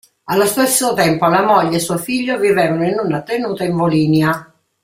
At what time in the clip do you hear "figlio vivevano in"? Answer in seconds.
1.99-2.97